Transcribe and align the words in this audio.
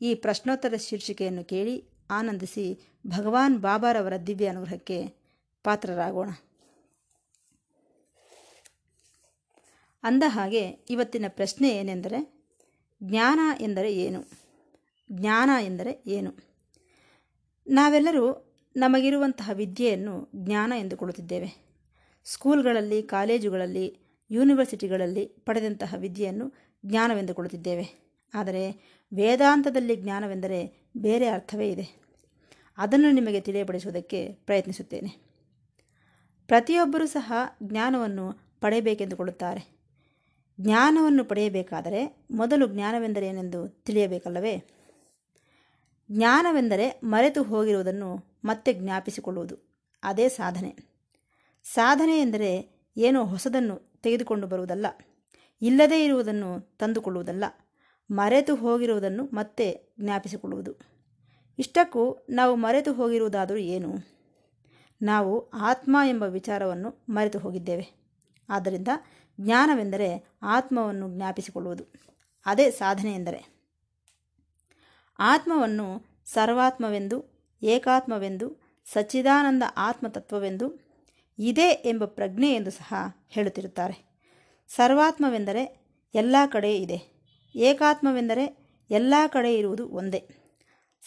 ಈ 0.00 0.14
ಪ್ರಶ್ನೋತ್ತರ 0.14 0.76
ಶೀರ್ಷಿಕೆಯನ್ನು 0.76 1.44
ಕೇಳಿ 1.44 1.88
ಆನಂದಿಸಿ 2.10 2.80
ಭಗವಾನ್ 3.06 3.58
ಬಾಬಾರವರ 3.58 4.16
ದಿವ್ಯ 4.16 4.48
ಅನುಗ್ರಹಕ್ಕೆ 4.48 5.06
ಪಾತ್ರರಾಗೋಣ. 5.64 6.30
ಅಂದ 10.02 10.22
ಹಾಗೆ 10.26 10.68
ಇವತ್ತಿನ 10.68 11.24
ಪ್ರಶ್ನೆ 11.28 11.68
ಏನೆಂದರೆ, 11.68 12.46
ಜ್ಞಾನ 13.02 13.40
ಎಂದರೆ 13.60 13.94
ಏನು? 13.94 14.24
ಜ್ಞಾನ 15.12 15.50
ಎಂದರೆ 15.62 16.02
ಏನು? 16.06 16.32
ನಾವೆಲ್ಲರೂ 17.66 18.54
ನಮಗಿರುವಂತಹ 18.76 19.50
ವಿದ್ಯೆಯನ್ನು 19.52 20.28
ಜ್ಞಾನ 20.36 20.72
ಎಂದುಕೊಳ್ಳುತ್ತಿದ್ದೇವೆ 20.78 21.68
ಸ್ಕೂಲ್ಗಳಲ್ಲಿ, 22.24 23.02
ಕಾಲೇಜುಗಳಲ್ಲಿ, 23.02 23.98
ಯೂನಿವರ್ಸಿಟಿಗಳಲ್ಲಿ 24.30 25.26
ಪಡೆದಂತಹ 25.26 25.94
ವಿದ್ಯೆಯನ್ನು 25.98 26.52
ಜ್ಞಾನವೆಂದುಕೊಳ್ಳುತ್ತಿದ್ದೇವೆ 26.86 28.07
ಆದರೆ 28.34 28.70
ವೇದಾಂತದಲ್ಲಿ 29.14 29.96
ಜ್ಞಾನವೆಂದರೆ 29.96 30.88
ಬೇರೆ 30.96 31.28
ಅರ್ಥವೇ 31.28 31.70
ಇದೆ. 31.70 32.08
ಅದನ್ನು 32.78 33.10
ನಿಮಗೆ 33.10 33.40
ತಿಳಿಯಪಡಿಸುವುದಕ್ಕೆ 33.40 34.32
ಪ್ರಯತ್ನಿಸುತ್ತೇನೆ. 34.32 35.08
ಪ್ರತಿಯೊಬ್ಬರೂ 36.46 37.06
ಸಹ 37.06 37.32
ಜ್ಞಾನವನ್ನು 37.62 38.34
ಪಡೆಯಬೇಕೆಂದುಕೊಳ್ಳುತ್ತಾರೆ. 38.60 39.78
ಜ್ಞಾನವನ್ನು 40.60 41.24
ಪಡೆಯಬೇಕಾದರೆ 41.24 42.26
ಮೊದಲು 42.30 42.66
ಜ್ಞಾನವೆಂದರೆ 42.66 43.28
ಏನೆಂದು 43.28 43.68
ತಿಳಿಯಬೇಕಲ್ಲವೇ? 43.68 44.64
ಜ್ಞಾನವೆಂದರೆ 46.12 47.00
ಮರೆತು 47.04 47.42
ಹೋಗಿರುವುದನ್ನು 47.42 48.24
ಮತ್ತೆ 48.44 48.72
ಜ್ಞಾಪಿಸಿಕೊಳ್ಳುವುದು. 48.72 49.80
ಅದೇ 50.02 50.28
ಸಾಧನೆ. 50.28 50.76
ಸಾಧನೆ 51.64 52.20
ಎಂದರೆ 52.20 52.78
ಏನೋ 52.96 53.24
ಹೊಸದನ್ನು 53.24 53.92
ತೆಗೆದುಕೊಂಡು 54.02 54.46
ಬರುವುದಲ್ಲ. 54.46 54.86
ಇಲ್ಲದೇ 55.62 56.04
ಇರುವುದನ್ನು 56.04 56.60
ತಂದುಕೊಳ್ಳುವುದಲ್ಲ. 56.60 57.44
ಮರೆತು 58.10 58.54
ಹೋಗಿರುವುದನ್ನು 58.54 59.24
ಮತ್ತೆ 59.24 59.94
ಜ್ಞಾಪಿಸಿಕೊಳ್ಳುವುದು. 60.00 60.72
ಇಷ್ಟಕ್ಕೂ 61.58 62.26
ನಾವು 62.30 62.56
ಮರೆತು 62.56 62.92
ಹೋಗಿರುವುದಾದರೂ 62.92 63.56
ಏನು? 63.56 63.94
ನಾವು 65.02 65.50
ಆತ್ಮ 65.50 65.96
ಎಂಬ 66.08 66.22
ವಿಚಾರವನ್ನು 66.22 67.04
ಮರೆತು 67.08 67.38
ಹೋಗಿದ್ದೇವೆ. 67.38 67.90
ಆದ್ದರಿಂದ 68.48 68.88
ಜ್ಞಾನವೆಂದರೆ 69.40 70.28
ಆತ್ಮವನ್ನು 70.42 71.16
ಜ್ಞಾಪಿಸಿಕೊಳ್ಳುವುದು. 71.16 71.84
ಅದೇ 72.46 72.70
ಸಾಧನೆ 72.70 73.14
ಎಂದರೆ 73.14 73.58
ಆತ್ಮವನ್ನು 75.18 76.02
ಸರ್ವಾತ್ಮವೆಂದು, 76.24 77.46
ಏಕಾತ್ಮವೆಂದು, 77.62 78.62
ಸಚ್ಚಿದಾನಂದ 78.92 79.62
ಆತ್ಮತತ್ವವೆಂದು, 79.76 80.88
ಇದೆ 81.38 81.68
ಎಂಬ 81.68 82.04
ಪ್ರಜ್ಞೆ 82.04 82.54
ಎಂದು 82.54 82.70
ಸಹ 82.70 82.94
ಹೇಳುತ್ತಿರುತ್ತಾರೆ. 83.28 84.08
ಸರ್ವಾತ್ಮವೆಂದರೆ 84.68 85.86
ಎಲ್ಲ 86.14 86.36
ಕಡೆ 86.52 86.76
ಇದೆ. 86.76 87.17
ಏಕಾತ್ಮವೆಂದರೆ 87.54 88.68
ಎಲ್ಲ 88.90 89.14
ಕಡೆ 89.26 89.54
ಇರುವುದು 89.54 89.88
ಒಂದೇ. 89.88 90.28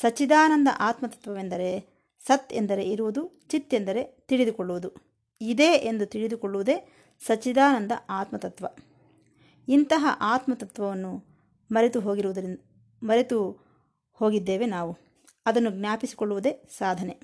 ಸಚ್ಚಿದಾನಂದ 0.02 0.68
ಆತ್ಮತತ್ವವೆಂದರೆ 0.80 1.92
ಸತ್ 2.28 2.54
ಎಂದರೆ 2.54 2.90
ಇರುವುದು, 2.90 3.42
ಚಿತ್ 3.48 3.74
ಎಂದರೆ 3.74 4.04
ತಿಳಿದುಕೊಳ್ಳುವುದು. 4.04 4.92
ಇದೆ 5.42 5.64
ಎಂದು 5.64 6.06
ತಿಳಿದುಕೊಳ್ಳುವುದೇ 6.06 6.94
ಸಚ್ಚಿದಾನಂದ 7.26 7.92
ಆತ್ಮತತ್ವ. 8.10 8.66
ಇಂತಹ 9.68 10.06
ಆತ್ಮತತ್ವವನ್ನು 10.20 11.26
ಮರೆತು 11.72 12.00
ಹೋಗಿರುವುದರಿಂದ, 12.00 12.60
ಮರೆತು 13.04 13.66
ಹೋಗಿದ್ದೇವೆ 14.14 14.66
ನಾವು. 14.66 14.98
ಅದನ್ನು 15.46 15.72
ಜ್ಞಾಪಿಸಿಕೊಳ್ಳುವುದೇ 15.72 16.70
ಸಾಧನೆ. 16.78 17.20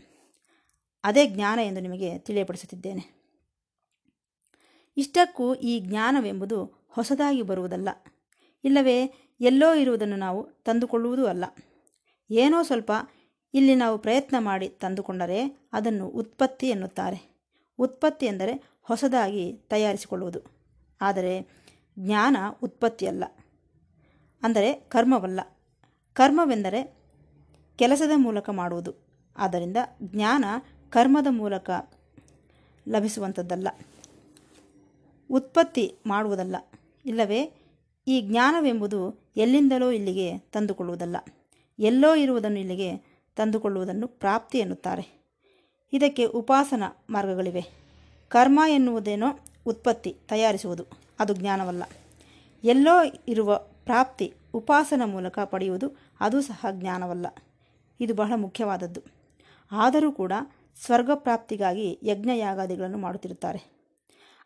ಅದೇ 1.04 1.28
ಜ್ಞಾನ 1.28 1.60
ಎಂದು 1.60 1.82
ನಿಮಗೆ 1.82 2.20
ತಿಳಿಯಪಡಿಸುತ್ತಿದ್ದೇನೆ. 2.20 3.18
ಇಷ್ಟಕ್ಕೂ 4.98 5.56
ಈ 5.56 5.80
ಜ್ಞಾನವೆಂಬುದು 5.80 6.88
ಹೊಸದಾಗಿ 6.90 7.42
ಬರುವುದಲ್ಲ. 7.42 7.90
ಇಲ್ಲವೇ 8.64 9.14
ಎಲ್ಲೋ 9.42 9.74
ಇರುವುದನ್ನು 9.74 10.16
ನಾವು 10.16 10.50
ತಂದುಕೊಳ್ಳುವುದೂ 10.66 11.26
ಅಲ್ಲ. 11.26 11.46
ಏನೋ 12.32 12.64
ಸ್ವಲ್ಪ 12.64 12.92
ಇಲ್ಲಿ 13.54 13.76
ನಾವು 13.76 13.98
ಪ್ರಯತ್ನ 13.98 14.36
ಮಾಡಿ 14.40 14.70
ತಂದುಕೊಂಡರೆ 14.70 15.70
ಅದನ್ನು 15.74 16.08
ಉತ್ಪತ್ತಿ 16.08 16.70
ಎನ್ನುತ್ತಾರೆ. 16.70 17.38
ಉತ್ಪತ್ತಿ 17.80 18.26
ಎಂದರೆ 18.26 18.64
ಹೊಸದಾಗಿ 18.82 19.54
ತಯಾರಿಸಿಕೊಳ್ಳುವುದು. 19.54 20.40
ಆದರೆ 21.02 21.48
ಜ್ಞಾನ 22.00 22.38
ಉತ್ಪತ್ತಿಯಲ್ಲ 22.64 23.24
ಅಂದರೆ 24.44 24.74
ಕರ್ಮವಲ್ಲ. 24.74 25.40
ಕರ್ಮವೆಂದರೆ 26.14 26.98
ಕೆಲಸದ 27.76 28.12
ಮೂಲಕ 28.16 28.50
ಮಾಡುವುದು. 28.50 28.94
ಆದ್ದರಿಂದ 29.38 29.78
ಜ್ಞಾನ 30.02 30.46
ಕರ್ಮದ 30.90 31.28
ಮೂಲಕ 31.30 31.70
ಲಭಿಸುವಂಥದ್ದಲ್ಲ. 32.90 33.68
ಉತ್ಪತ್ತಿ 35.32 35.96
ಮಾಡುವುದಲ್ಲ. 36.06 36.56
ಇಲ್ಲವೇ 37.06 37.52
ಈ 38.08 38.22
ಜ್ಞಾನವೆಂಬುದು 38.22 39.32
ಎಲ್ಲಿಂದಲೋ 39.38 39.92
ಇಲ್ಲಿಗೆ 39.92 40.38
ತಂದುಕೊಳ್ಳುವುದಲ್ಲ. 40.38 41.18
ಎಲ್ಲೋ 41.80 42.16
ಇರುವುದನ್ನು 42.16 42.60
ಇಲ್ಲಿಗೆ 42.60 42.98
ತಂದುಕೊಳ್ಳುವುದನ್ನು 43.36 44.08
ಪ್ರಾಪ್ತಿ 44.08 44.58
ಎನ್ನುತ್ತಾರೆ. 44.58 45.28
ಇದಕ್ಕೆ 45.94 46.26
ಉಪಾಸನ 46.26 46.84
ಮಾರ್ಗಗಳಿವೆ. 47.10 47.62
ಕರ್ಮ 48.30 48.60
ಎನ್ನುವುದೇನೋ 48.70 49.40
ಉತ್ಪತ್ತಿ 49.66 50.16
ತಯಾರಿಸುವುದು. 50.28 50.84
ಅದು 51.20 51.34
ಜ್ಞಾನವಲ್ಲ. 51.34 51.84
ಎಲ್ಲೋ 52.64 53.22
ಇರುವ 53.28 53.58
ಪ್ರಾಪ್ತಿ 53.86 54.34
ಉಪಾಸನ 54.54 55.02
ಮೂಲಕ 55.06 55.40
ಪಡೆಯುವುದು 55.40 55.98
ಅದು 56.20 56.42
ಸಹ 56.42 56.66
ಜ್ಞಾನವಲ್ಲ. 56.72 57.26
ಇದು 58.00 58.14
ಬಹಳ 58.14 58.34
ಮುಖ್ಯವಾದದ್ದು. 58.36 59.02
ಆದರೂ 59.72 60.12
ಕೂಡ 60.12 60.34
ಸ್ವರ್ಗ 60.86 61.12
ಪ್ರಾಪ್ತಿಗಾಗಿ 61.16 62.00
ಯಜ್ಞಯಾಗಾದಿಗಳನ್ನು 62.04 62.98
ಮಾಡುತ್ತಿರುತ್ತಾರೆ. 62.98 63.78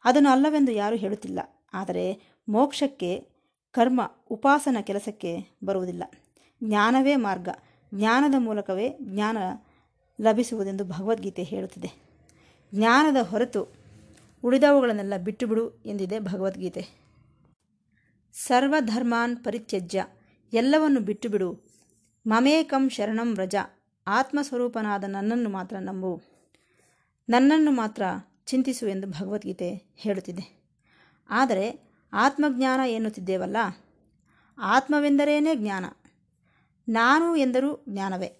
ಅದನ್ನು 0.03 0.29
ಅಲ್ಲವೆಂದು 0.29 0.71
ಯಾರೂ 0.71 0.95
ಹೇಳುತ್ತಿಲ್ಲ. 0.95 1.39
ಆದರೆ 1.73 2.31
ಮೋಕ್ಷಕ್ಕೆ 2.50 3.31
ಕರ್ಮ 3.71 4.15
ಉಪಾಸನ 4.29 4.77
ಕೆಲಸಕ್ಕೆ 4.81 5.57
ಬರುವುದಿಲ್ಲ. 5.63 6.03
ಜ್ಞಾನವೇ 6.63 7.15
ಮಾರ್ಗ. 7.15 7.49
ಜ್ಞಾನದ 7.93 8.35
ಮೂಲಕವೇ 8.37 8.97
ಜ್ಞಾನ 9.01 9.37
ಲಭಿಸುವುದೆಂದು 10.21 10.85
ಭಗವದ್ಗೀತೆ 10.85 11.43
ಹೇಳುತ್ತಿದೆ. 11.43 11.91
ಜ್ಞಾನದ 12.75 13.17
ಹೊರತು 13.17 13.67
ಉಳಿದವುಗಳನ್ನೆಲ್ಲ 14.43 15.17
ಬಿಟ್ಟುಬಿಡು 15.17 15.83
ಎಂದಿದೆ 15.85 16.19
ಭಗವದ್ಗೀತೆ. 16.19 16.87
ಸರ್ವಧರ್ಮಾನ್ 18.33 19.37
ಪರಿತ್ಯಜ್ಯ. 19.37 20.05
ಎಲ್ಲವನ್ನು 20.53 20.99
ಬಿಟ್ಟುಬಿಡು. 20.99 21.59
ಮಮೇಕಂ 22.27 22.89
ಶರಣಂ 22.89 23.33
ವ್ರಜ. 23.33 23.55
ಆತ್ಮಸ್ವರೂಪನಾದ 24.07 25.03
ನನ್ನನ್ನು 25.07 25.49
ಮಾತ್ರ 25.49 25.77
ನಂಬು. 25.77 26.21
ನನ್ನನ್ನು 27.29 27.71
ಮಾತ್ರ 27.71 28.03
ಚಿಂತಿಸು 28.45 28.88
ಎಂದು 28.88 29.07
ಭಗವದ್ಗೀತೆ 29.07 29.93
ಹೇಳುತ್ತಿದೆ. 29.95 30.61
ಆದರೆ 31.29 31.91
ಆತ್ಮಜ್ಞಾನ 32.13 32.79
ಎನ್ನುತ್ತಿದ್ದೇವಲ್ಲ, 32.88 33.57
ಆತ್ಮವೆಂದರೇನೇ 34.57 35.55
ಜ್ಞಾನ? 35.55 35.85
ನಾನು 36.88 37.35
ಎಂದರೂ 37.35 37.85
ಜ್ಞಾನವೇ? 37.89 38.39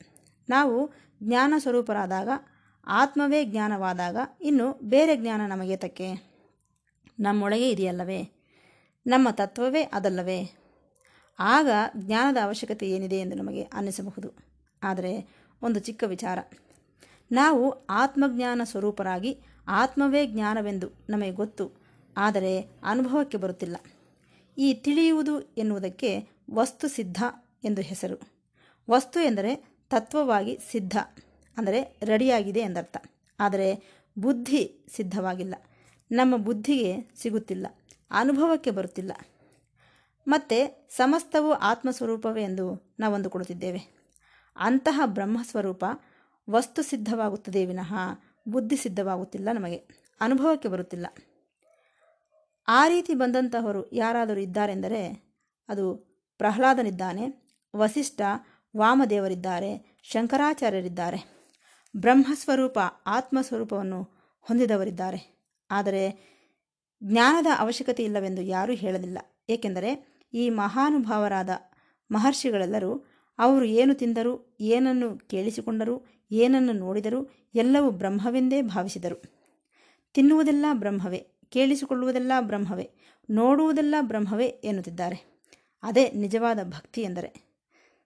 ನಾವು 0.50 0.92
ಜ್ಞಾನ 1.24 1.54
ಸ್ವರೂಪರಾದಾಗ 1.58 2.30
ಆತ್ಮವೇ 2.88 3.46
ಜ್ಞಾನವಾದಾಗ 3.46 4.18
ಇನ್ನು 4.42 4.80
ಬೇರೆ 4.84 5.16
ಜ್ಞಾನ 5.16 5.42
ನಮಗೆ 5.48 5.78
ತಕ್ಕೆ 5.78 6.32
ನಮ್ಮೊಳಗೆ 7.20 7.70
ಇದೆಯಲ್ಲವೇ? 7.70 8.32
ನಮ್ಮ 9.08 9.28
ತತ್ವವೇ 9.32 9.84
ಅದಲ್ಲವೇ? 9.84 10.58
ಆಗ 11.40 11.70
ಜ್ಞಾನದ 11.98 12.38
ಅವಶ್ಯಕತೆ 12.44 12.90
ಏನಿದೆ 12.90 13.16
ಎಂದು 13.16 13.36
ನಮಗೆ 13.36 13.64
ಅನ್ನಿಸಬಹುದು. 13.64 14.30
ಆದರೆ 14.84 15.28
ಒಂದು 15.62 15.80
ಚಿಕ್ಕ 15.80 16.04
ವಿಚಾರ. 16.04 16.40
ನಾವು 17.32 17.86
ಆತ್ಮಜ್ಞಾನ 17.86 18.62
ಸ್ವರೂಪರಾಗಿ 18.64 19.40
ಆತ್ಮವೇ 19.68 20.28
ಜ್ಞಾನವೆಂದು 20.28 20.88
ನಮಗೆ 21.10 21.32
ಗೊತ್ತು. 21.32 21.81
ಆದರೆ 22.18 22.62
ಅನುಭವಕ್ಕೆ 22.84 23.38
ಬರುತ್ತಿಲ್ಲ. 23.38 23.78
ಈ 24.58 24.74
ತಿಳಿಯುವುದು 24.74 25.42
ಎನ್ನುವುದಕ್ಕೆ 25.42 26.10
ವಸ್ತು 26.54 26.88
ಸಿದ್ಧ 26.88 27.24
ಎಂದು 27.64 27.82
ಹೆಸರು. 27.82 28.18
ವಸ್ತು 28.90 29.20
ಎಂದರೆ 29.20 29.56
ತತ್ವವಾಗಿ 29.90 30.58
ಸಿದ್ಧ, 30.72 30.98
ಅಂದರೆ 31.58 32.00
ರೆಡಿಯಾಗಿದೆ 32.06 32.60
ಎಂದರ್ಥ. 32.60 32.98
ಆದರೆ 33.40 33.68
ಬುದ್ಧಿ 34.20 34.86
ಸಿದ್ಧವಾಗಿಲ್ಲ. 34.96 35.56
ನಮ್ಮ 36.12 36.38
ಬುದ್ಧಿಗೆ 36.38 37.12
ಸಿಗುತ್ತಿಲ್ಲ, 37.16 37.68
ಅನುಭವಕ್ಕೆ 38.12 38.72
ಬರುತ್ತಿಲ್ಲ. 38.72 39.12
ಮತ್ತು 40.28 40.88
ಸಮಸ್ತವು 40.90 41.54
ಆತ್ಮಸ್ವರೂಪವೇ 41.54 42.44
ಎಂದು 42.44 42.94
ನಾವು 43.00 43.16
ಅಂದುಕೊಳ್ಳುತ್ತಿದ್ದೇವೆ 43.16 43.82
ಅಂತಹ 44.56 45.02
ಬ್ರಹ್ಮಸ್ವರೂಪ 45.06 45.84
ವಸ್ತು 46.50 46.82
ಸಿದ್ಧವಾಗುತ್ತದೆ 46.84 47.66
ವಿನಃ 47.66 47.94
ಬುದ್ಧಿ 48.48 48.76
ಸಿದ್ಧವಾಗುತ್ತಿಲ್ಲ 48.76 49.50
ನಮಗೆ, 49.54 49.78
ಅನುಭವಕ್ಕೆ 50.22 50.68
ಬರುತ್ತಿಲ್ಲ. 50.68 51.08
ಆ 52.74 52.88
ರೀತಿ 52.88 53.14
ಬಂದಂತಹವರು 53.14 53.92
ಯಾರಾದರೂ 53.92 54.40
ಇದ್ದಾರೆಂದರೆ 54.40 55.02
ಅದು 55.70 55.86
ಪ್ರಹ್ಲಾದನಿದ್ದಾನೆ, 56.38 57.24
ವಸಿಷ್ಠ 57.76 58.22
ವಾಮದೇವರಿದ್ದಾರೆ, 58.78 60.00
ಶಂಕರಾಚಾರ್ಯರಿದ್ದಾರೆ. 60.04 61.20
ಬ್ರಹ್ಮಸ್ವರೂಪ 61.98 62.80
ಆತ್ಮಸ್ವರೂಪವನ್ನು 63.08 64.00
ಹೊಂದಿದವರಿದ್ದಾರೆ. 64.42 65.20
ಆದರೆ 65.72 66.04
ಜ್ಞಾನದ 67.04 67.48
ಅವಶ್ಯಕತೆ 67.58 68.04
ಇಲ್ಲವೆಂದು 68.04 68.42
ಯಾರೂ 68.42 68.74
ಹೇಳಲಿಲ್ಲ. 68.74 69.18
ಏಕೆಂದರೆ 69.50 70.22
ಈ 70.34 70.50
ಮಹಾನುಭಾವರಾದ 70.50 71.50
ಮಹರ್ಷಿಗಳೆಲ್ಲರೂ 72.12 72.92
ಅವರು 73.40 73.66
ಏನು 73.66 73.94
ತಿಂದರು, 73.94 74.58
ಏನನ್ನು 74.60 75.18
ಕೇಳಿಸಿಕೊಂಡರು, 75.18 75.96
ಏನನ್ನು 76.32 76.74
ನೋಡಿದರು, 76.74 77.50
ಎಲ್ಲವೂ 77.56 77.90
ಬ್ರಹ್ಮವೆಂದೇ 77.92 78.62
ಭಾವಿಸಿದರು. 78.62 79.18
ತಿನ್ನುವುದೆಲ್ಲ 80.14 80.66
ಬ್ರಹ್ಮವೇ. 80.74 81.41
ಕೇಳಿಸಿಕೊಳ್ಳುವುದೆಲ್ಲ 81.52 82.32
ಬ್ರಹ್ಮವೇ, 82.40 82.92
ನೋಡುವುದೆಲ್ಲ 83.30 83.96
ಬ್ರಹ್ಮವೇ 84.02 84.46
ಎನ್ನುತ್ತಿದ್ದಾರೆ. 84.46 85.44
ಅದೇ 85.84 86.12
ನಿಜವಾದ 86.12 86.60
ಭಕ್ತಿ 86.64 87.02
ಎಂದರೆ, 87.02 87.52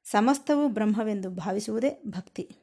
ಸಮಸ್ತವು 0.04 0.68
ಬ್ರಹ್ಮವೆಂದು 0.68 1.30
ಭಾವಿಸುವುದೇ 1.30 2.02
ಭಕ್ತಿ. 2.08 2.56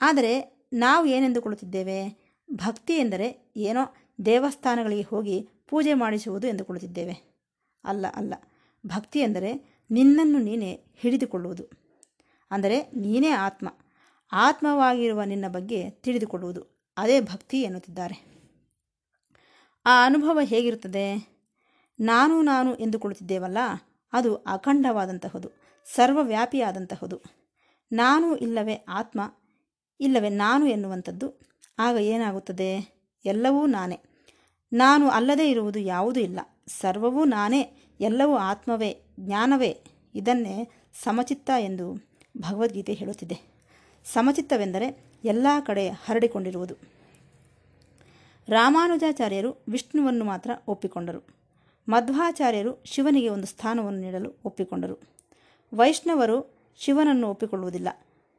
ಆದರೆ 0.00 0.66
ನಾವು 0.72 1.06
ಏನೆಂದುಕೊಳ್ಳುತ್ತಿದ್ದೇವೆ? 1.06 2.22
ಭಕ್ತಿ 2.52 2.92
ಎಂದರೆ 2.92 3.52
ಏನೋ 3.56 3.94
ದೇವಸ್ಥಾನಗಳಿಗೆ 4.26 5.02
ಹೋಗಿ 5.02 5.48
ಪೂಜೆ 5.66 5.94
ಮಾಡಿಸುವುದು 5.94 6.46
ಎಂದುಕೊಳ್ಳುತ್ತಿದ್ದೇವೆ. 6.46 7.40
ಅಲ್ಲ 7.84 8.06
ಅಲ್ಲ, 8.16 8.34
ಭಕ್ತಿ 8.86 9.20
ಎಂದರೆ 9.20 9.80
ನಿನ್ನನ್ನು 9.90 10.38
ನೀನೇ 10.38 10.84
ಹಿಡಿದುಕೊಳ್ಳುವುದು. 10.96 11.64
ಅಂದರೆ 12.50 12.80
ನೀನೇ 12.80 13.28
ಆತ್ಮ, 13.28 13.76
ಆತ್ಮವಾಗಿರುವ 14.32 15.22
ನಿನ್ನ 15.22 15.44
ಬಗ್ಗೆ 15.48 15.90
ತಿಳಿದುಕೊಳ್ಳುವುದು. 15.90 16.92
ಅದೇ 16.96 17.20
ಭಕ್ತಿ 17.20 17.62
ಎನ್ನುತ್ತಿದ್ದಾರೆ. 17.62 18.31
ಆ 19.86 20.06
ಅನುಭವ 20.06 20.40
ಹೇಗಿರುತ್ತದೆ? 20.40 21.32
ನಾನು 22.00 22.42
ನಾನು 22.42 22.74
ಎಂದುಕೊಳ್ಳುತ್ತಿದ್ದೇವಲ್ಲ, 22.74 23.58
ಅದು 24.12 24.34
ಅಖಂಡವಾದಂತಹದು, 24.34 25.50
ಸರ್ವವ್ಯಾಪಿಯಾದಂತಹದು. 25.94 27.22
ನಾನು 27.92 28.36
ಇಲ್ಲವೇ 28.36 28.74
ಆತ್ಮ, 28.74 29.20
ಇಲ್ಲವೇ 30.00 30.28
ನಾನು 30.28 30.66
ಎನ್ನುವಂಥದ್ದು. 30.66 31.40
ಆಗ 31.78 31.96
ಏನಾಗುತ್ತದೆ? 31.96 32.92
ಎಲ್ಲವೂ 33.24 33.66
ನಾನೇ. 33.66 34.00
ನಾನು 34.72 35.08
ಅಲ್ಲದೇ 35.08 35.50
ಇರುವುದು 35.50 35.78
ಯಾವುದೂ 35.78 36.20
ಇಲ್ಲ. 36.20 36.40
ಸರ್ವವೂ 36.66 37.24
ನಾನೇ, 37.24 37.94
ಎಲ್ಲವೂ 38.00 38.36
ಆತ್ಮವೇ, 38.36 39.02
ಜ್ಞಾನವೇ, 39.20 39.84
ಇದನ್ನೇ 40.14 40.68
ಸಮಚಿತ್ತ 41.02 41.50
ಎಂದು 41.58 42.12
ಭಗವದ್ಗೀತೆ 42.38 42.92
ಹೇಳುತ್ತಿದೆ. 42.92 43.66
ಸಮಚಿತ್ತವೆಂದರೆ 44.04 45.12
ಎಲ್ಲ 45.24 45.46
ಕಡೆ 45.66 45.88
ಹರಡಿಕೊಂಡಿರುವುದು. 45.88 46.91
ರಾಮಾನುಜಾಚಾರ್ಯರು 48.48 49.64
ವಿಷ್ಣುವನ್ನು 49.68 50.24
ಮಾತ್ರ 50.24 50.50
ಒಪ್ಪಿಕೊಂಡರು. 50.68 51.26
ಮಧ್ವಾಚಾರ್ಯರು 51.88 52.82
ಶಿವನಿಗೆ 52.84 53.28
ಒಂದು 53.28 53.46
ಸ್ಥಾನವನ್ನು 53.46 54.00
ನೀಡಲು 54.00 54.40
ಒಪ್ಪಿಕೊಂಡರು. 54.44 54.98
ವೈಷ್ಣವರು 55.74 56.54
ಶಿವನನ್ನು 56.76 57.28
ಒಪ್ಪಿಕೊಳ್ಳುವುದಿಲ್ಲ. 57.28 57.88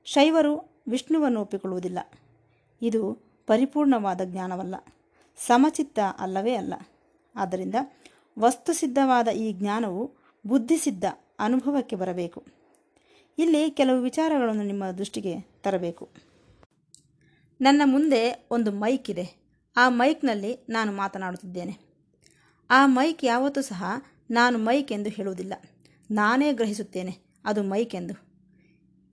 ಶೈವರು 0.05 0.81
ವಿಷ್ಣುವನ್ನು 0.87 1.41
ಒಪ್ಪಿಕೊಳ್ಳುವುದಿಲ್ಲ. 1.41 1.99
ಇದು 2.81 3.17
ಪರಿಪೂರ್ಣವಾದ 3.47 4.21
ಜ್ಞಾನವಲ್ಲ. 4.25 4.75
ಸಮಚಿತ್ತ 5.37 5.99
ಅಲ್ಲವೇ 6.19 6.55
ಅಲ್ಲ. 6.55 6.73
ಆದ್ದರಿಂದ 7.35 7.75
ವಸ್ತುಸಿದ್ಧವಾದ 8.39 9.27
ಈ 9.27 9.53
ಜ್ಞಾನವು 9.53 10.11
ಬುದ್ಧಿಸಿದ್ಧ 10.47 11.03
ಅನುಭವಕ್ಕೆ 11.39 11.95
ಬರಬೇಕು. 11.95 12.43
ಇಲ್ಲಿ 13.37 13.71
ಕೆಲವು 13.71 14.01
ವಿಚಾರಗಳನ್ನು 14.01 14.63
ನಿಮ್ಮ 14.63 14.85
ದೃಷ್ಟಿಗೆ 14.85 15.39
ತರಬೇಕು. 15.63 16.09
ನನ್ನ 17.61 17.81
ಮುಂದೆ 17.85 18.45
ಒಂದು 18.51 18.71
ಮೈಕ್ 18.71 19.09
ಇದೆ. 19.09 19.42
ಆ 19.75 19.89
ಮೈಕ್ನಲ್ಲಿ 19.89 20.65
ನಾನು 20.69 20.91
ಮಾತನಾಡುತ್ತಿದ್ದೇನೆ. 20.91 21.79
ಆ 22.69 22.85
ಮೈಕ್ 22.85 23.23
ಯಾವತ್ತೂ 23.23 23.61
ಸಹ 23.61 23.83
ನಾನು 24.31 24.57
ಮೈಕ್ 24.57 24.91
ಎಂದು 24.91 25.09
ಹೇಳುವುದಿಲ್ಲ. 25.09 25.53
ನಾನೇ 26.11 26.53
ಗ್ರಹಿಸುತ್ತೇನೆ, 26.53 27.17
ಅದು 27.45 27.63
ಮೈಕ್ 27.63 27.95
ಎಂದು. 27.95 28.33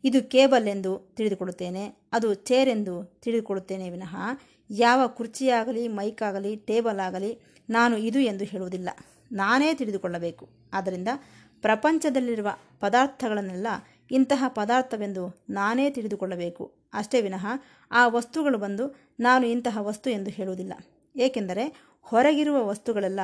ಇದು 0.04 0.30
ಕೇಬಲ್ 0.30 0.68
ಎಂದು 0.68 1.14
ತಿಳಿದುಕೊಳ್ಳುತ್ತೇನೆ, 1.16 2.08
ಅದು 2.12 2.34
ಚೇರ್ 2.34 2.68
ಎಂದು 2.68 3.20
ತಿಳಿದುಕೊಳ್ಳುತ್ತೇನೆ 3.22 3.90
ವಿನಃ 3.90 4.16
ಯಾವ 4.70 5.06
ಕುರ್ಚಿಯಾಗಲಿ 5.06 5.88
ಮೈಕ್ 5.88 6.22
ಆಗಲಿ 6.22 6.56
ಟೇಬಲ್ 6.56 7.00
ಆಗಲಿ 7.00 7.40
ನಾನು 7.70 7.96
ಇದು 7.96 8.20
ಎಂದು 8.20 8.44
ಹೇಳುವುದಿಲ್ಲ. 8.44 8.88
ನಾನೇ 9.32 9.74
ತಿಳಿದುಕೊಳ್ಳಬೇಕು. 9.74 10.48
ಆದ್ದರಿಂದ 10.72 11.08
ಪ್ರಪಂಚದಲ್ಲಿರುವ 11.62 12.48
ಪದಾರ್ಥಗಳನ್ನೆಲ್ಲ 12.80 13.66
ಇಂತಹ 14.10 14.44
ಪದಾರ್ಥವೆಂದು 14.48 15.44
ನಾನೇ 15.50 15.90
ತಿಳಿದುಕೊಳ್ಳಬೇಕು. 15.90 16.74
ಅಷ್ಟೇ 16.92 17.20
ವಿನಃ 17.20 17.46
ಆ 17.90 18.08
ವಸ್ತುಗಳು 18.08 18.58
ಬಂದು 18.58 18.96
ನಾನು 19.20 19.46
ಇಂತಹ 19.46 19.78
ವಸ್ತು 19.80 20.10
ಎಂದು 20.10 20.30
ಹೇಳುವುದಿಲ್ಲ. 20.30 20.72
ಏಕೆಂದರೆ 21.16 21.76
ಹೊರಗಿರುವ 22.02 22.66
ವಸ್ತುಗಳೆಲ್ಲ 22.66 23.20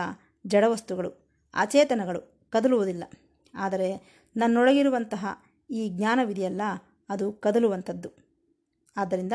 ಜಡವಸ್ತುಗಳು, 0.46 1.28
ಅಚೇತನಗಳು, 1.54 2.50
ಕದಲುವುದಿಲ್ಲ. 2.50 3.04
ಆದರೆ 3.54 4.16
ನನ್ನೊಳಗಿರುವಂತಹ 4.36 5.42
ಈ 5.70 5.88
ಜ್ಞಾನವಿದೆಯಲ್ಲ, 5.88 6.62
ಅದು 7.08 7.32
ಕದಲುವಂಥದ್ದು. 7.32 8.10
ಆದ್ದರಿಂದ 8.96 9.32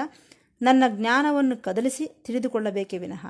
ನನ್ನ 0.62 0.84
ಜ್ಞಾನವನ್ನು 0.90 1.58
ಕದಲಿಸಿ 1.58 2.22
ತಿಳಿದುಕೊಳ್ಳಬೇಕೇ 2.24 2.98
ವಿನಃ 2.98 3.28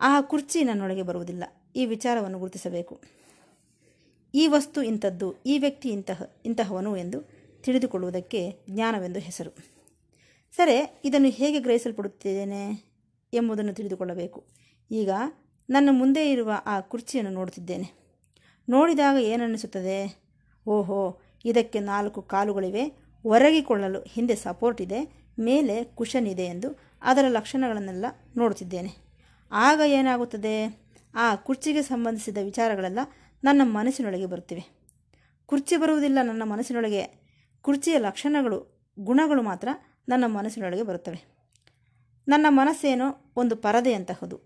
ಆ 0.00 0.20
ಕುರ್ಚಿ 0.20 0.64
ನನ್ನೊಳಗೆ 0.64 1.02
ಬರುವುದಿಲ್ಲ. 1.02 1.44
ಈ 1.76 1.86
ವಿಚಾರವನ್ನು 1.86 2.38
ಗುರುತಿಸಬೇಕು. 2.38 3.00
ಈ 4.34 4.46
ವಸ್ತು 4.46 4.82
ಇಂಥದ್ದು, 4.82 5.34
ಈ 5.46 5.58
ವ್ಯಕ್ತಿ 5.58 5.88
ಇಂತಹ, 5.88 6.22
ಇಂತಹವನು 6.44 6.96
ಎಂದು 6.96 7.20
ತಿಳಿದುಕೊಳ್ಳುವುದಕ್ಕೆ 7.62 8.50
ಜ್ಞಾನವೆಂದು 8.70 9.20
ಹೆಸರು. 9.20 9.50
ಸರಿ, 10.56 11.00
ಇದನ್ನು 11.04 11.28
ಹೇಗೆ 11.28 11.60
ಗ್ರಹಿಸಲ್ಪಡುತ್ತಿದ್ದೇನೆ 11.60 12.84
ಎಂಬುದನ್ನು 13.32 13.74
ತಿಳಿದುಕೊಳ್ಳಬೇಕು. 13.74 14.44
ಈಗ 14.90 15.10
ನನ್ನ 15.70 15.88
ಮುಂದೆ 15.92 16.32
ಇರುವ 16.32 16.52
ಆ 16.66 16.80
ಕುರ್ಚಿಯನ್ನು 16.80 17.30
ನೋಡುತ್ತಿದ್ದೇನೆ. 17.30 18.04
ನೋಡಿದಾಗ 18.68 19.22
ಏನನ್ನಿಸುತ್ತದೆ? 19.22 20.22
ಓಹೋ, 20.66 21.20
ಇದಕ್ಕೆ 21.44 21.80
ನಾಲ್ಕು 21.80 22.22
ಕಾಲುಗಳಿವೆ. 22.22 22.92
ಒರಗಿಕೊಳ್ಳಲು 23.24 24.00
ಹಿಂದೆ 24.00 24.36
ಸಪೋರ್ಟ್ 24.36 24.82
ಇದೆ, 24.82 25.28
ಮೇಲೆ 25.38 25.84
ಕುಶನ್ 25.84 26.26
ಇದೆ 26.26 26.42
ಎಂದು 26.42 26.68
ಅದರ 27.02 27.24
ಲಕ್ಷಣಗಳನ್ನೆಲ್ಲ 27.28 28.06
ನೋಡುತ್ತಿದ್ದೇನೆ. 28.36 28.90
ಆಗ 29.52 29.80
ಏನಾಗುತ್ತದೆ? 29.86 30.84
ಆ 31.14 31.36
ಕುರ್ಚಿಗೆ 31.36 31.82
ಸಂಬಂಧಿಸಿದ 31.82 32.38
ವಿಚಾರಗಳೆಲ್ಲ 32.42 32.98
ನನ್ನ 33.44 33.60
ಮನಸ್ಸಿನೊಳಗೆ 33.64 34.26
ಬರುತ್ತಿವೆ. 34.26 34.62
ಕುರ್ಚಿ 35.46 35.76
ಬರುವುದಿಲ್ಲ, 35.76 36.18
ನನ್ನ 36.22 36.42
ಮನಸ್ಸಿನೊಳಗೆ 36.42 37.24
ಕುರ್ಚಿಯ 37.62 37.98
ಲಕ್ಷಣಗಳು, 37.98 38.90
ಗುಣಗಳು 38.98 39.42
ಮಾತ್ರ 39.42 39.68
ನನ್ನ 40.08 40.24
ಮನಸ್ಸಿನೊಳಗೆ 40.26 40.82
ಬರುತ್ತವೆ. 40.82 41.34
ನನ್ನ 42.28 42.46
ಮನಸ್ಸೇನೋ 42.48 43.32
ಒಂದು 43.36 43.56
ಪರದೆಯಂತಹದು 43.56 44.40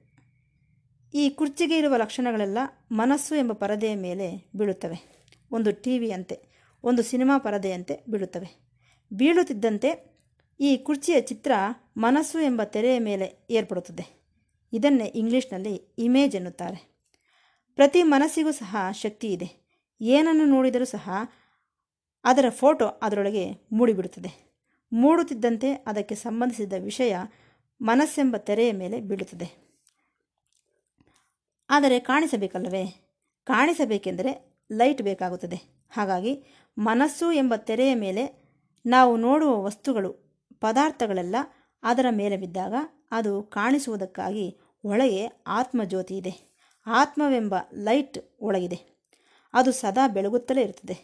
ಈ 1.15 1.31
ಕುರ್ಚಿಗೆ 1.31 1.79
ಇರುವ 1.79 1.97
ಲಕ್ಷಣಗಳೆಲ್ಲ 1.97 2.59
ಮನಸ್ಸು 2.93 3.35
ಎಂಬ 3.35 3.53
ಪರದೆಯ 3.53 3.95
ಮೇಲೆ 3.95 4.51
ಬೀಳುತ್ತವೆ. 4.57 5.25
ಒಂದು 5.51 5.83
ಟಿ 5.83 5.99
ವಿಯಂತೆ, 5.99 6.41
ಒಂದು 6.85 7.03
ಸಿನಿಮಾ 7.03 7.39
ಪರದೆಯಂತೆ 7.39 8.05
ಬೀಳುತ್ತವೆ. 8.09 8.69
ಬೀಳುತ್ತಿದ್ದಂತೆ 9.13 10.21
ಈ 10.61 10.77
ಕುರ್ಚಿಯ 10.77 11.21
ಚಿತ್ರ 11.21 11.53
ಮನಸ್ಸು 11.97 12.41
ಎಂಬ 12.41 12.63
ತೆರೆಯ 12.63 12.99
ಮೇಲೆ 12.99 13.47
ಏರ್ಪಡುತ್ತದೆ. 13.51 14.23
ಇದನ್ನೇ 14.73 15.05
ಇಂಗ್ಲೀಷ್ನಲ್ಲಿ 15.05 15.95
ಇಮೇಜ್ 15.99 16.37
ಎನ್ನುತ್ತಾರೆ. 16.37 16.98
ಪ್ರತಿ 17.79 18.03
ಮನಸ್ಸಿಗೂ 18.03 18.51
ಸಹ 18.51 18.77
ಶಕ್ತಿ 18.93 19.33
ಇದೆ. 19.33 19.69
ಏನನ್ನು 20.01 20.45
ನೋಡಿದರೂ 20.45 20.85
ಸಹ 20.85 21.11
ಅದರ 22.25 22.45
ಫೋಟೋ 22.49 22.87
ಅದರೊಳಗೆ 22.87 23.51
ಮೂಡಿಬಿಡುತ್ತದೆ. 23.73 24.57
ಮೂಡುತ್ತಿದ್ದಂತೆ 24.93 25.73
ಅದಕ್ಕೆ 25.73 26.15
ಸಂಬಂಧಿಸಿದ 26.15 26.73
ವಿಷಯ 26.73 27.17
ಮನಸ್ಸೆಂಬ 27.83 28.37
ತೆರೆಯ 28.37 28.73
ಮೇಲೆ 28.73 29.01
ಬೀಳುತ್ತದೆ. 29.01 29.79
ಆದರೆ 31.71 32.01
ಕಾಣಿಸಬೇಕಲ್ಲವೇ? 32.01 33.15
ಕಾಣಿಸಬೇಕೆಂದರೆ 33.45 34.61
ಲೈಟ್ 34.73 35.03
ಬೇಕಾಗುತ್ತದೆ. 35.03 35.89
ಹಾಗಾಗಿ 35.91 36.45
ಮನಸ್ಸು 36.79 37.33
ಎಂಬ 37.33 37.55
ತೆರೆಯ 37.57 37.95
ಮೇಲೆ 37.95 38.55
ನಾವು 38.87 39.17
ನೋಡುವ 39.17 39.63
ವಸ್ತುಗಳು, 39.63 40.13
ಪದಾರ್ಥಗಳೆಲ್ಲ 40.61 41.37
ಅದರ 41.83 42.07
ಮೇಲೆ 42.11 42.37
ಬಿದ್ದಾಗ 42.37 42.75
ಅದು 43.11 43.43
ಕಾಣಿಸುವುದಕ್ಕಾಗಿ 43.43 44.59
ಒಳಗೆ 44.85 45.27
ಆತ್ಮಜ್ಯೋತಿ 45.47 46.17
ಇದೆ. 46.17 46.48
ಆತ್ಮವೆಂಬ 46.91 47.55
ಲೈಟ್ 47.75 48.19
ಒಳಗಿದೆ. 48.41 48.79
ಅದು 49.55 49.73
ಸದಾ 49.73 50.09
ಬೆಳಗುತ್ತಲೇ 50.09 50.63
ಇರುತ್ತದೆ. 50.63 50.97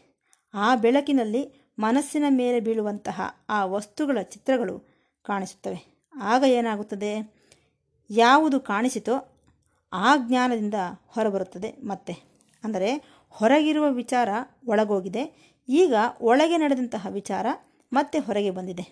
ಆ 0.54 0.74
ಬೆಳಕಿನಲ್ಲಿ 0.76 1.42
ಮನಸ್ಸಿನ 1.78 2.24
ಮೇಲೆ 2.28 2.60
ಬೀಳುವಂತಹ 2.60 3.20
ಆ 3.48 3.64
ವಸ್ತುಗಳ 3.64 4.18
ಚಿತ್ರಗಳು 4.22 4.74
ಕಾಣಿಸುತ್ತವೆ. 5.24 6.10
ಆಗ 6.14 6.44
ಏನಾಗುತ್ತದೆ? 6.46 7.12
ಯಾವುದು 8.10 8.60
ಕಾಣಿಸಿತೋ 8.60 9.14
ಆ 9.92 10.16
ಜ್ಞಾನದಿಂದ 10.16 10.74
ಹೊರಬರುತ್ತದೆ 11.06 11.70
ಮತ್ತೆ. 11.82 12.14
ಅಂದರೆ 12.64 12.90
ಹೊರಗಿರುವ 13.28 13.90
ವಿಚಾರ 13.90 14.28
ಒಳಗೋಗಿದೆ. 14.66 15.54
ಈಗ 15.68 15.94
ಒಳಗೆ 16.20 16.56
ನಡೆದಂತಹ 16.56 17.06
ವಿಚಾರ 17.10 17.46
ಮತ್ತೆ 17.92 18.18
ಹೊರಗೆ 18.18 18.50
ಬಂದಿದೆ. 18.50 18.84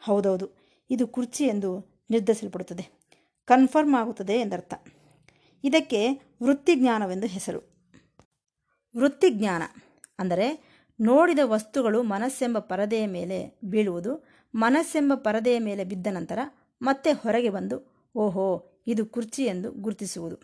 ಹೌದೌದು, 0.00 0.46
ಇದು 0.90 1.06
ಕುರ್ಚಿ 1.06 1.44
ಎಂದು 1.44 1.70
ನಿರ್ಧರಿಸಲ್ಪಡುತ್ತದೆ. 2.10 2.84
ಕನ್ಫರ್ಮ್ 3.48 3.94
ಆಗುತ್ತದೆ 3.94 4.32
ಎಂದರ್ಥ. 4.32 4.74
ಇದಕ್ಕೆ 5.64 6.08
ವೃತ್ತಿಜ್ಞಾನವೆಂದು 6.42 7.26
ಹೆಸರು. 7.26 7.78
ವೃತ್ತಿಜ್ಞಾನ 8.96 9.62
ಅಂದರೆ 10.18 10.68
ನೋಡಿದ 11.00 11.38
ವಸ್ತುಗಳು 11.44 12.02
ಮನಸ್ಸೆಂಬ 12.02 12.58
ಪರದೆಯ 12.58 13.06
ಮೇಲೆ 13.06 13.60
ಬೀಳುವುದು, 13.64 14.28
ಮನಸ್ಸೆಂಬ 14.54 15.12
ಪರದೆಯ 15.14 15.58
ಮೇಲೆ 15.58 15.84
ಬಿದ್ದ 15.84 16.06
ನಂತರ 16.10 16.38
ಮತ್ತೆ 16.82 17.12
ಹೊರಗೆ 17.12 17.50
ಬಂದು, 17.50 18.08
ಓಹೋ, 18.14 18.82
ಇದು 18.86 19.06
ಕುರ್ಚಿ 19.06 19.44
ಎಂದು 19.44 19.72
ಗುರುತಿಸುವುದು. 19.72 20.36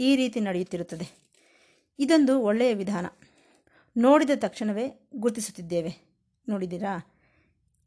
ಈ 0.00 0.16
ರೀತಿ 0.16 0.40
ನಡೆಯುತ್ತಿರುತ್ತದೆ. 0.40 1.26
ಇದೊಂದು 1.98 2.40
ಒಳ್ಳೆಯ 2.40 2.74
ವಿಧಾನ. 2.74 3.06
ನೋಡಿದ 3.96 4.30
ತಕ್ಷಣವೇ 4.36 5.08
ಗುರುತಿಸುತ್ತಿದ್ದೇವೆ. 5.16 6.18
ನೋಡಿದ್ದೀರಾ? 6.48 7.14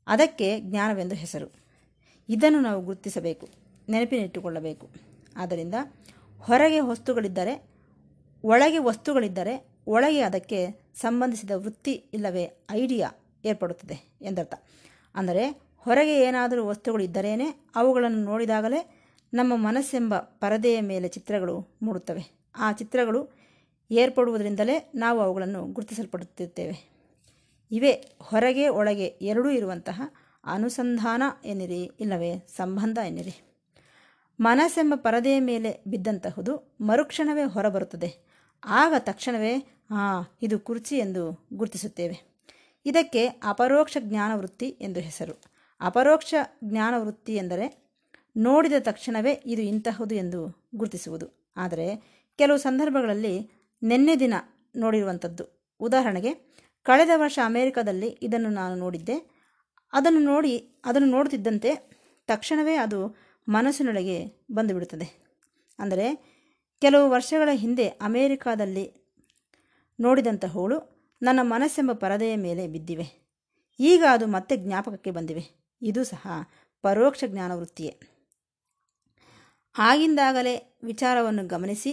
ಅದಕ್ಕೆ 0.07 0.59
ಜ್ಞಾನವೆಂದು 0.59 1.15
ಹೆಸರು. 1.15 1.53
ಇದನ್ನು 2.29 2.59
ನಾವು 2.59 2.81
ಗುರುತಿಸಬೇಕು, 2.81 3.49
ನೆನಪಿನಿಟ್ಟುಕೊಳ್ಳಬೇಕು. 3.89 4.89
ಆದ್ದರಿಂದ 5.37 5.75
ಹೊರಗೆ 6.39 6.79
ವಸ್ತುಗಳಿದ್ದರೆ, 6.79 7.69
ಒಳಗೆ 8.43 8.77
ವಸ್ತುಗಳಿದ್ದರೆ, 8.77 9.69
ಒಳಗೆ 9.87 10.21
ಅದಕ್ಕೆ 10.21 10.89
ಸಂಬಂಧಿಸಿದ 10.95 11.51
ವೃತ್ತಿ 11.55 11.91
ಇಲ್ಲವೇ 11.91 12.65
ಐಡಿಯಾ 12.71 13.11
ಏರ್ಪಡುತ್ತದೆ 13.45 14.17
ಎಂದರ್ಥ. 14.21 14.53
ಅಂದರೆ 15.15 15.61
ಹೊರಗೆ 15.77 16.21
ಏನಾದರೂ 16.21 16.65
ವಸ್ತುಗಳಿದ್ದರೇನೆ 16.65 17.69
ಅವುಗಳನ್ನು 17.75 18.23
ನೋಡಿದಾಗಲೇ 18.23 19.05
ನಮ್ಮ 19.33 19.55
ಮನಸ್ಸೆಂಬ 19.55 20.17
ಪರದೆಯ 20.17 20.81
ಮೇಲೆ 20.81 21.07
ಚಿತ್ರಗಳು 21.07 21.77
ಮೂಡುತ್ತವೆ. 21.81 22.51
ಆ 22.55 22.71
ಚಿತ್ರಗಳು 22.71 23.29
ಏರ್ಪಡುವುದರಿಂದಲೇ 23.91 24.91
ನಾವು 24.95 25.19
ಅವುಗಳನ್ನು 25.19 25.65
ಗುರುತಿಸಲ್ಪಡುತ್ತಿರುತ್ತೇವೆ. 25.65 26.89
ಇವೇ 27.71 27.91
ಹೊರಗೆ 28.21 28.67
ಒಳಗೆ 28.67 29.05
ಎರಡೂ 29.05 29.49
ಇರುವಂತಹ 29.49 30.01
ಅನುಸಂಧಾನ 30.43 31.23
ಎನ್ನಿರಿ, 31.45 31.91
ಇಲ್ಲವೇ 31.99 32.47
ಸಂಬಂಧ 32.55 32.97
ಎನ್ನಿರಿ. 32.97 33.48
ಮನಸ್ಸೆಂಬ 34.39 34.93
ಪರದೆಯ 34.95 35.39
ಮೇಲೆ 35.39 35.83
ಬಿದ್ದಂತಹುದು 35.87 36.77
ಮರುಕ್ಷಣವೇ 36.81 37.43
ಹೊರಬರುತ್ತದೆ. 37.43 38.29
ಆಗ 38.65 38.93
ತಕ್ಷಣವೇ, 38.99 39.79
ಆ, 39.91 40.21
ಇದು 40.41 40.59
ಕುರ್ಚಿ 40.59 40.97
ಎಂದು 40.97 41.47
ಗುರುತಿಸುತ್ತೇವೆ. 41.53 42.43
ಇದಕ್ಕೆ 42.85 43.27
ಅಪರೋಕ್ಷ 43.27 43.97
ಜ್ಞಾನವೃತ್ತಿ 43.99 44.69
ಎಂದು 44.69 44.99
ಹೆಸರು. 44.99 45.41
ಅಪರೋಕ್ಷ 45.81 46.33
ಜ್ಞಾನವೃತ್ತಿ 46.63 47.35
ಎಂದರೆ, 47.35 47.89
ನೋಡಿದ 48.37 48.73
ತಕ್ಷಣವೇ 48.79 49.31
ಇದು 49.45 49.61
ಇಂತಹುದು 49.61 50.15
ಎಂದು 50.15 50.69
ಗುರುತಿಸುವುದು. 50.75 51.53
ಆದರೆ, 51.57 51.95
ಕೆಲವು 52.37 52.57
ಸಂದರ್ಭಗಳಲ್ಲಿ 52.57 53.51
ನಿನ್ನೆ 53.83 54.15
ದಿನ 54.15 54.33
ನೋಡಿರುವಂಥದ್ದು 54.75 55.75
ಉದಾಹರಣೆಗೆ, 55.79 56.33
ಕಳೆದ 56.83 57.09
ವರ್ಷ 57.15 57.39
ಅಮೇರಿಕಾದಲ್ಲಿ 57.45 58.07
ಇದನ್ನು 58.07 58.49
ನಾನು 58.49 58.75
ನೋಡಿದ್ದೆ. 58.75 59.29
ಅದನ್ನು 59.93 60.19
ನೋಡಿ, 60.19 60.81
ಅದನ್ನು 60.85 61.07
ನೋಡುತ್ತಿದ್ದಂತೆ 61.07 61.99
ತಕ್ಷಣವೇ 62.27 62.75
ಅದು 62.75 63.28
ಮನಸ್ಸಿನೊಳಗೆ 63.49 64.17
ಬಂದುಬಿಡುತ್ತದೆ. 64.51 65.07
ಅಂದರೆ 65.79 66.05
ಕೆಲವು 66.81 67.09
ವರ್ಷಗಳ 67.09 67.49
ಹಿಂದೆ 67.53 67.87
ಅಮೇರಿಕಾದಲ್ಲಿ 67.87 68.85
ನೋಡಿದಂತಹವಳು 69.99 70.77
ನನ್ನ 71.21 71.39
ಮನಸ್ಸೆಂಬ 71.41 71.91
ಪರದೆಯ 71.93 72.35
ಮೇಲೆ 72.35 72.67
ಬಿದ್ದಿವೆ. 72.67 73.07
ಈಗ 73.79 74.03
ಅದು 74.11 74.27
ಮತ್ತೆ 74.27 74.57
ಜ್ಞಾಪಕಕ್ಕೆ 74.57 75.11
ಬಂದಿವೆ. 75.11 75.43
ಇದು 75.81 76.03
ಸಹ 76.03 76.27
ಪರೋಕ್ಷ 76.81 77.23
ಜ್ಞಾನ 77.27 77.51
ವೃತ್ತಿಯೇ 77.55 77.93
ಆಗಿಂದಾಗಲೇ 79.77 80.79
ವಿಚಾರವನ್ನು 80.83 81.47
ಗಮನಿಸಿ, 81.47 81.91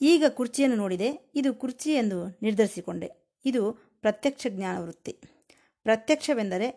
ಈಗ 0.00 0.24
ಕುರ್ಚಿಯನ್ನು 0.28 0.76
ನೋಡಿದೆ. 0.76 1.32
ಇದು 1.34 1.54
ಕುರ್ಚಿ 1.54 1.90
ಎಂದು 1.94 2.18
ನಿರ್ಧರಿಸಿಕೊಂಡೆ. 2.42 3.08
ಇದು 3.44 3.62
ಪ್ರತ್ಯಕ್ಷ 4.00 4.46
ಜ್ಞಾನ 4.50 4.76
ವೃತ್ತಿ 4.84 5.12
ಪ್ರತ್ಯಕ್ಷವೆಂದರೆ 5.82 6.68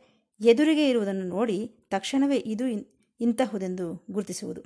ಎದುರಿಗೆ 0.42 0.90
ಇರುವುದನ್ನು 0.90 1.26
ನೋಡಿ 1.26 1.58
ತಕ್ಷಣವೇ 1.90 2.38
ಇದು 2.38 2.66
ಇಂತಹುದೆಂದು 3.20 4.06
ಗುರುತಿಸುವುದು. 4.12 4.62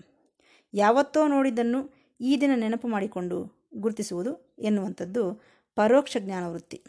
ಯಾವತ್ತೋ 0.74 1.27
ನೋಡಿದ್ದನ್ನು 1.27 1.94
ಈ 2.22 2.38
ದಿನ 2.41 2.51
ನೆನಪು 2.56 2.88
ಮಾಡಿಕೊಂಡು 2.88 3.68
ಗುರುತಿಸುವುದು 3.75 4.56
ಎನ್ನುವಂಥದ್ದು 4.60 5.44
ಪರೋಕ್ಷ 5.75 6.18
ಜ್ಞಾನವೃತ್ತಿ. 6.20 6.84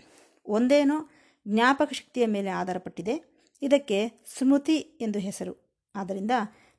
ಒಂದೇನೋ 0.46 1.08
ಜ್ಞಾಪಕ 1.48 1.92
ಶಕ್ತಿಯ 1.92 2.26
ಮೇಲೆ 2.26 2.50
ಆಧಾರಪಟ್ಟಿದೆ. 2.50 3.44
ಇದಕ್ಕೆ 3.62 4.08
ಸ್ಮೃತಿ 4.38 4.76
ಎಂದು 4.76 5.18
ಹೆಸರು. 5.18 5.70
ಆದ್ದರಿಂದ 5.96 6.30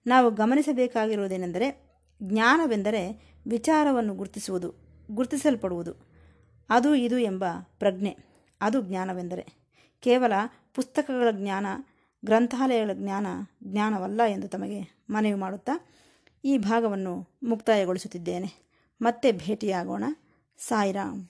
ನಾವು 0.08 0.32
ಗಮನಿಸಬೇಕಾಗಿರುವುದೇನೆಂದರೆ 0.32 1.92
ಜ್ಞಾನವೆಂದರೆ 2.24 3.34
ವಿಚಾರವನ್ನು 3.48 4.14
ಗುರುತಿಸುವುದು, 4.14 4.74
ಗುರುತಿಸಲ್ಪಡುವುದು. 5.12 5.94
ಅದು 6.70 6.96
ಇದು 6.96 7.18
ಎಂಬ 7.18 7.46
ಪ್ರಜ್ಞೆ, 7.80 8.18
ಅದು 8.62 8.82
ಜ್ಞಾನವೆಂದರೆ. 8.82 9.46
ಕೇವಲ 10.00 10.34
ಪುಸ್ತಕಗಳ 10.74 11.28
ಜ್ಞಾನ 11.32 11.66
ಗ್ರಂಥಾಲಯಗಳ 12.26 12.90
ಜ್ಞಾನ 12.94 13.28
ಜ್ಞಾನವಲ್ಲ 13.64 14.22
ಎಂದು 14.28 14.48
ತಮಗೆ 14.48 15.02
ಮನವಿ 15.10 15.34
ಮಾಡುತ್ತಾ 15.34 15.86
ಈ 16.46 16.58
ಭಾಗವನ್ನು 16.58 17.28
ಮುಕ್ತಾಯಗೊಳಿಸುತ್ತಿದ್ದೇನೆ. 17.44 18.72
ಮತ್ತೆ 19.02 19.32
ಭೇಟಿಯಾಗೋಣ. 19.32 20.04
ಸಾಯಿರಾಮ್. 20.58 21.28